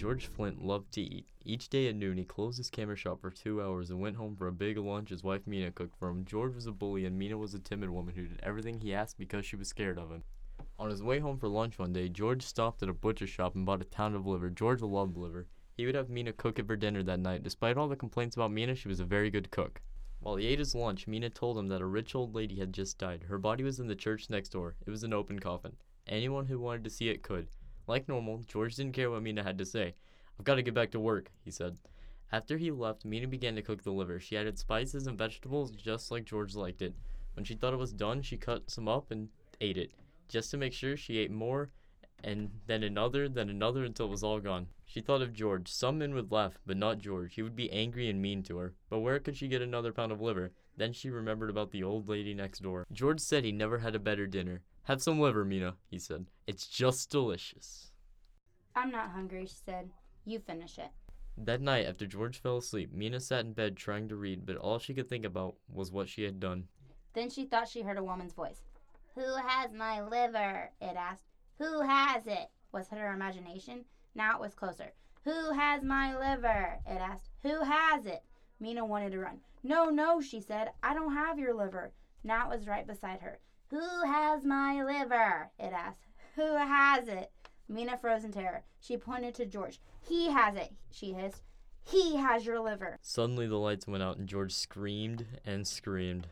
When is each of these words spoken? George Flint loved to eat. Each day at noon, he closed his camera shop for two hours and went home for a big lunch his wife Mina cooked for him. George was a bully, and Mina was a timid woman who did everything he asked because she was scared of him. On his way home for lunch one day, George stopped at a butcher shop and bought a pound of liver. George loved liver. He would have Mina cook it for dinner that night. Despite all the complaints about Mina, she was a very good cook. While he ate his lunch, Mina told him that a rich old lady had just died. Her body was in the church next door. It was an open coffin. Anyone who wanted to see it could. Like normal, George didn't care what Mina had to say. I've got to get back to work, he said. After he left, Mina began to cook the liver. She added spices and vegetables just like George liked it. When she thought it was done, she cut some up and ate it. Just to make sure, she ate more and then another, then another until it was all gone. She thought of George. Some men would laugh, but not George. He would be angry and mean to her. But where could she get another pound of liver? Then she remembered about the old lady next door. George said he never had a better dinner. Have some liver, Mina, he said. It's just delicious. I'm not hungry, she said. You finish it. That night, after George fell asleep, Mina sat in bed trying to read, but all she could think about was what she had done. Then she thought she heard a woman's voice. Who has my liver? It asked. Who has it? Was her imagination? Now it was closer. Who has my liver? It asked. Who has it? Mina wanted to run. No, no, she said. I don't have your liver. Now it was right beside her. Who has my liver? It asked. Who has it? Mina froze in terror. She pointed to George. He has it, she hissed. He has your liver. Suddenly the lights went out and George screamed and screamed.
George 0.00 0.28
Flint 0.28 0.64
loved 0.64 0.92
to 0.92 1.02
eat. 1.02 1.26
Each 1.44 1.68
day 1.68 1.86
at 1.86 1.94
noon, 1.94 2.16
he 2.16 2.24
closed 2.24 2.56
his 2.56 2.70
camera 2.70 2.96
shop 2.96 3.20
for 3.20 3.28
two 3.28 3.60
hours 3.60 3.90
and 3.90 4.00
went 4.00 4.16
home 4.16 4.34
for 4.34 4.48
a 4.48 4.52
big 4.52 4.78
lunch 4.78 5.10
his 5.10 5.22
wife 5.22 5.46
Mina 5.46 5.70
cooked 5.70 5.94
for 5.98 6.08
him. 6.08 6.24
George 6.24 6.54
was 6.54 6.64
a 6.64 6.72
bully, 6.72 7.04
and 7.04 7.18
Mina 7.18 7.36
was 7.36 7.52
a 7.52 7.58
timid 7.58 7.90
woman 7.90 8.14
who 8.14 8.26
did 8.26 8.40
everything 8.42 8.80
he 8.80 8.94
asked 8.94 9.18
because 9.18 9.44
she 9.44 9.56
was 9.56 9.68
scared 9.68 9.98
of 9.98 10.10
him. 10.10 10.24
On 10.78 10.88
his 10.88 11.02
way 11.02 11.18
home 11.18 11.36
for 11.36 11.48
lunch 11.48 11.78
one 11.78 11.92
day, 11.92 12.08
George 12.08 12.40
stopped 12.40 12.82
at 12.82 12.88
a 12.88 12.94
butcher 12.94 13.26
shop 13.26 13.54
and 13.54 13.66
bought 13.66 13.82
a 13.82 13.84
pound 13.84 14.16
of 14.16 14.26
liver. 14.26 14.48
George 14.48 14.80
loved 14.80 15.18
liver. 15.18 15.48
He 15.76 15.84
would 15.84 15.94
have 15.94 16.08
Mina 16.08 16.32
cook 16.32 16.58
it 16.58 16.66
for 16.66 16.76
dinner 16.76 17.02
that 17.02 17.20
night. 17.20 17.42
Despite 17.42 17.76
all 17.76 17.86
the 17.86 17.94
complaints 17.94 18.36
about 18.36 18.52
Mina, 18.52 18.76
she 18.76 18.88
was 18.88 19.00
a 19.00 19.04
very 19.04 19.28
good 19.28 19.50
cook. 19.50 19.82
While 20.20 20.36
he 20.36 20.46
ate 20.46 20.60
his 20.60 20.74
lunch, 20.74 21.08
Mina 21.08 21.28
told 21.28 21.58
him 21.58 21.68
that 21.68 21.82
a 21.82 21.86
rich 21.86 22.14
old 22.14 22.34
lady 22.34 22.58
had 22.58 22.72
just 22.72 22.96
died. 22.96 23.24
Her 23.24 23.36
body 23.36 23.62
was 23.64 23.78
in 23.78 23.86
the 23.86 23.94
church 23.94 24.30
next 24.30 24.48
door. 24.48 24.76
It 24.86 24.90
was 24.90 25.04
an 25.04 25.12
open 25.12 25.40
coffin. 25.40 25.76
Anyone 26.06 26.46
who 26.46 26.58
wanted 26.58 26.84
to 26.84 26.90
see 26.90 27.10
it 27.10 27.22
could. 27.22 27.48
Like 27.86 28.08
normal, 28.08 28.38
George 28.46 28.76
didn't 28.76 28.94
care 28.94 29.10
what 29.10 29.22
Mina 29.22 29.42
had 29.42 29.58
to 29.58 29.64
say. 29.64 29.94
I've 30.38 30.44
got 30.44 30.56
to 30.56 30.62
get 30.62 30.74
back 30.74 30.90
to 30.92 31.00
work, 31.00 31.30
he 31.44 31.50
said. 31.50 31.78
After 32.32 32.56
he 32.56 32.70
left, 32.70 33.04
Mina 33.04 33.26
began 33.26 33.56
to 33.56 33.62
cook 33.62 33.82
the 33.82 33.92
liver. 33.92 34.20
She 34.20 34.36
added 34.36 34.58
spices 34.58 35.06
and 35.06 35.18
vegetables 35.18 35.72
just 35.72 36.10
like 36.10 36.24
George 36.24 36.54
liked 36.54 36.82
it. 36.82 36.94
When 37.34 37.44
she 37.44 37.54
thought 37.54 37.74
it 37.74 37.78
was 37.78 37.92
done, 37.92 38.22
she 38.22 38.36
cut 38.36 38.70
some 38.70 38.88
up 38.88 39.10
and 39.10 39.28
ate 39.60 39.76
it. 39.76 39.92
Just 40.28 40.50
to 40.52 40.56
make 40.56 40.72
sure, 40.72 40.96
she 40.96 41.18
ate 41.18 41.30
more 41.30 41.70
and 42.22 42.50
then 42.66 42.82
another, 42.82 43.28
then 43.28 43.48
another 43.48 43.84
until 43.84 44.06
it 44.06 44.10
was 44.10 44.22
all 44.22 44.40
gone. 44.40 44.66
She 44.84 45.00
thought 45.00 45.22
of 45.22 45.32
George. 45.32 45.68
Some 45.68 45.98
men 45.98 46.14
would 46.14 46.32
laugh, 46.32 46.58
but 46.66 46.76
not 46.76 46.98
George. 46.98 47.34
He 47.34 47.42
would 47.42 47.56
be 47.56 47.70
angry 47.72 48.10
and 48.10 48.20
mean 48.20 48.42
to 48.44 48.56
her. 48.58 48.74
But 48.88 49.00
where 49.00 49.18
could 49.18 49.36
she 49.36 49.48
get 49.48 49.62
another 49.62 49.92
pound 49.92 50.12
of 50.12 50.20
liver? 50.20 50.52
Then 50.76 50.92
she 50.92 51.10
remembered 51.10 51.50
about 51.50 51.70
the 51.70 51.82
old 51.82 52.08
lady 52.08 52.34
next 52.34 52.60
door. 52.60 52.86
George 52.92 53.20
said 53.20 53.44
he 53.44 53.52
never 53.52 53.78
had 53.78 53.94
a 53.94 54.00
better 54.00 54.26
dinner. 54.26 54.62
Have 54.90 55.00
some 55.00 55.20
liver, 55.20 55.44
Mina, 55.44 55.76
he 55.88 56.00
said. 56.00 56.26
It's 56.48 56.66
just 56.66 57.12
delicious. 57.12 57.92
I'm 58.74 58.90
not 58.90 59.12
hungry, 59.12 59.46
she 59.46 59.54
said. 59.64 59.88
You 60.24 60.40
finish 60.40 60.78
it. 60.78 60.90
That 61.38 61.60
night, 61.60 61.86
after 61.86 62.08
George 62.08 62.42
fell 62.42 62.56
asleep, 62.56 62.92
Mina 62.92 63.20
sat 63.20 63.44
in 63.44 63.52
bed 63.52 63.76
trying 63.76 64.08
to 64.08 64.16
read, 64.16 64.44
but 64.44 64.56
all 64.56 64.80
she 64.80 64.92
could 64.92 65.08
think 65.08 65.24
about 65.24 65.54
was 65.72 65.92
what 65.92 66.08
she 66.08 66.24
had 66.24 66.40
done. 66.40 66.64
Then 67.12 67.30
she 67.30 67.44
thought 67.44 67.68
she 67.68 67.82
heard 67.82 67.98
a 67.98 68.02
woman's 68.02 68.32
voice. 68.32 68.62
Who 69.14 69.36
has 69.36 69.72
my 69.72 70.02
liver? 70.02 70.72
It 70.80 70.96
asked. 70.96 71.28
Who 71.58 71.82
has 71.82 72.26
it? 72.26 72.50
Was 72.72 72.88
her 72.88 73.12
imagination? 73.14 73.84
Now 74.16 74.34
it 74.34 74.40
was 74.40 74.56
closer. 74.56 74.92
Who 75.22 75.52
has 75.52 75.84
my 75.84 76.18
liver? 76.18 76.80
It 76.84 77.00
asked. 77.00 77.30
Who 77.44 77.62
has 77.62 78.06
it? 78.06 78.24
Mina 78.58 78.84
wanted 78.84 79.12
to 79.12 79.20
run. 79.20 79.38
No, 79.62 79.84
no, 79.84 80.20
she 80.20 80.40
said. 80.40 80.72
I 80.82 80.94
don't 80.94 81.14
have 81.14 81.38
your 81.38 81.54
liver. 81.54 81.92
Now 82.24 82.50
it 82.50 82.56
was 82.56 82.66
right 82.66 82.88
beside 82.88 83.20
her. 83.20 83.38
Who 83.70 84.04
has 84.04 84.44
my 84.44 84.82
liver? 84.82 85.48
It 85.56 85.72
asked. 85.72 86.08
Who 86.34 86.56
has 86.56 87.06
it? 87.06 87.30
Mina 87.68 87.96
froze 87.96 88.24
in 88.24 88.32
terror. 88.32 88.64
She 88.80 88.96
pointed 88.96 89.32
to 89.36 89.46
George. 89.46 89.80
He 90.00 90.28
has 90.32 90.56
it, 90.56 90.72
she 90.90 91.12
hissed. 91.12 91.44
He 91.84 92.16
has 92.16 92.44
your 92.44 92.58
liver. 92.58 92.98
Suddenly 93.00 93.46
the 93.46 93.58
lights 93.58 93.86
went 93.86 94.02
out 94.02 94.16
and 94.16 94.28
George 94.28 94.52
screamed 94.52 95.24
and 95.44 95.68
screamed. 95.68 96.26